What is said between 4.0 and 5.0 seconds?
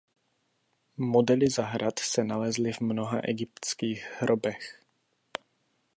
hrobech.